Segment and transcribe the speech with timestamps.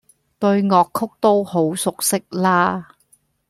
[0.39, 2.95] 對樂曲都好熟悉啦